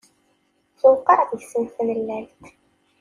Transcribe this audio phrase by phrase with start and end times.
[0.79, 2.43] Tewqeɛ deg-sen tmellalt.